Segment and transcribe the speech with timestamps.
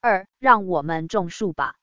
[0.00, 1.74] 二，让我们种树吧。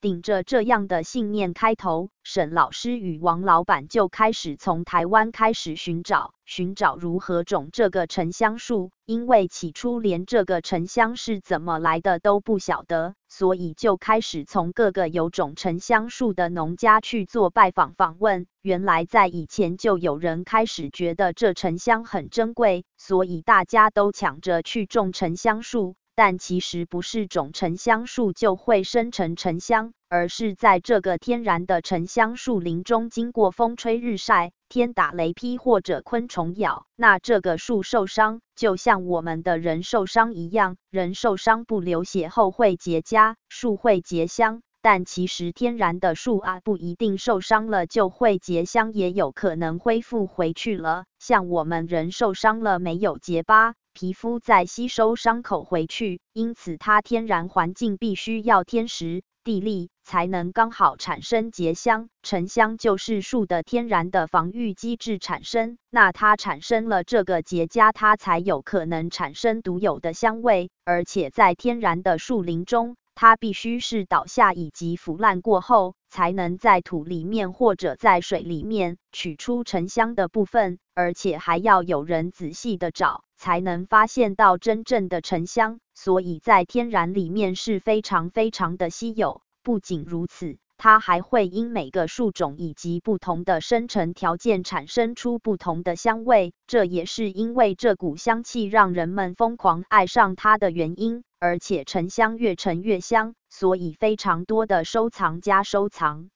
[0.00, 8.90] 顶着这样的信念开头，沈老师与王老板就开始从台湾开始寻找，寻找如何种这个沉香树。
[9.04, 18.46] 因为起初连这个沉香是怎么来的都不晓得，所以就开始从各个有种沉香树的农家去做拜访访问。
[18.62, 25.96] 原来在以前就有人开始觉得这沉香很珍贵，所以大家都抢着去种沉香树。
[26.16, 44.62] 但其实不是种沉香树就会生成沉香，而是在这个天然的沉香树林中，经过风吹日晒、天打雷劈或者昆虫咬，那这个树受伤，就像我们的人受伤一样，人受伤不流血后会结痂，树会结香。
[44.80, 51.04] 但其实天然的树啊，不一定受伤了就会结香，也有可能恢复回去了。
[51.18, 53.74] 像我们人受伤了没有结疤。
[53.96, 62.10] 皮肤在吸收伤口回去，因此它天然环境必须要天时地利才能刚好产生结香。
[62.22, 70.68] 沉香就是树的天然的防御机制产生，那它产生了这个结痂，它才有可能产生独有的香味。
[70.84, 83.22] 而且在天然的树林中，它必须是倒下以及腐烂过后，才能在土里面或者在水里面取出沉香的部分，而且还要有人仔细的找。
[83.36, 89.42] 才能发现到真正的沉香，所以在天然里面是非常非常的稀有。
[89.62, 96.52] 不仅如此，它还会因每个树种以及不同的生成条件产生出不同的香味。
[96.66, 101.24] 这也是因为这股香气让人们疯狂爱上它的原因。
[101.38, 106.30] 而且沉香越沉越香，所以非常多的收藏家收藏。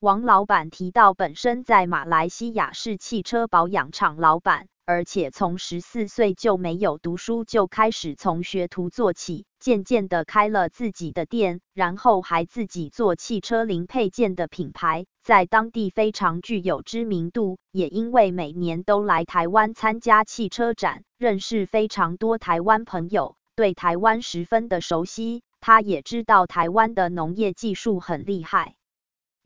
[0.00, 4.68] 王老板提到，本身在马来西亚是汽车保养厂老板。
[4.86, 17.58] 而且从十四岁就没有读书，就开始从学徒做起，渐渐的开了自己的店，然后还自己做汽车零配件的品牌，在当地非常具有知名度。
[17.70, 25.42] 也因为每年都来台湾参加汽车展，认识非常多台湾朋友，对台湾十分的熟悉。
[25.60, 28.76] 他也知道台湾的农业技术很厉害，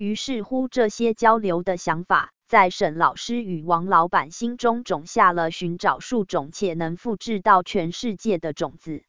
[0.02, 2.32] 于是乎这些交流的想法。
[2.48, 9.04] 在沈老师与王老板心中种下了寻找树种且能复制到全世界的种子。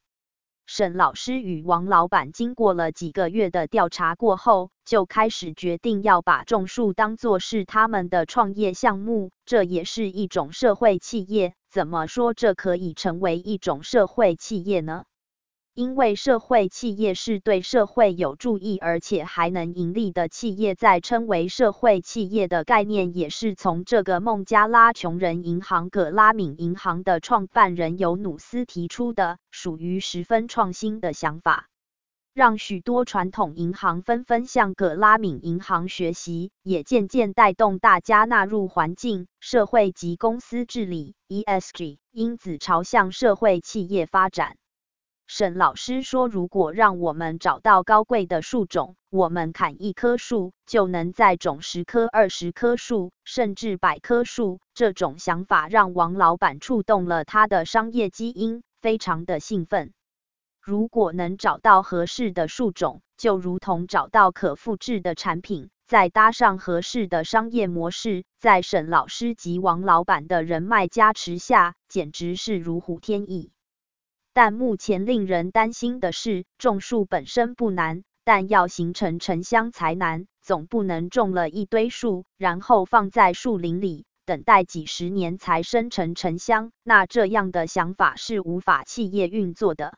[0.66, 11.54] 沈老师与王老板经过了几个月的调查过后，就开始决定要把种树当作是他们的创业项目，这也是一种社会企业。
[11.68, 15.06] 怎么说这可以成为一种社会企业呢？
[15.74, 31.68] 因为社会企业是对社会有注意，而且还能盈利的企业，在称为社会企业的概念，也是从这个孟加拉穷人银行葛拉敏银行的创办人尤努斯提出的，属于十分创新的想法，
[32.34, 44.56] 让许多传统银行纷纷向葛拉敏银行学习，也渐渐带动大家纳入环境、社会及公司治理 （ESG），因此朝向社会企业发展。
[45.26, 59.94] 沈老师说：“如果让我们找到高贵的树种，我们砍一棵树就能再种十棵、二十棵树，甚至百棵树。”这种想法让王老板触动了他的商业基因，非常的兴奋。
[60.60, 73.52] 如果能找到合适的树种，就如同找到可复制的产品，再搭上合适的商业模式，在沈老师及王老板的人脉加持下，简直是如虎添翼。
[74.34, 80.26] 但目前令人担心的是，种树本身不难，但要形成沉香才难。
[80.42, 86.72] 总不能种了一堆树，然后放在树林里，等待几十年才生成沉香。
[86.82, 89.96] 那这样的想法是无法企业运作的。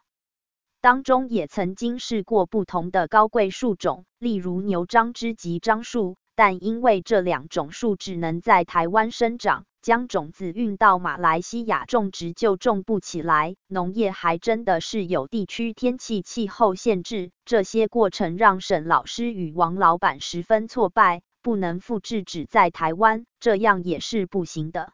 [0.82, 9.64] 当中也曾经试过不同的高贵树种，例如牛樟芝及樟树，但因为这两种树只能在台湾生长。
[9.86, 24.92] 将种子运到马来西亚种植就种不起来，农业还真的是有地区天气气候限制，这些过程让沈老师与王老板十分挫败，不能复制只在台湾，这样也是不行的。